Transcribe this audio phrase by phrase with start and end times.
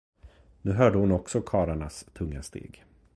[0.61, 2.85] Nu hörde hon också karlarnas tunga steg.